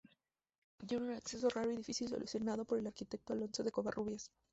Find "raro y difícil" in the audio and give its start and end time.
1.49-2.09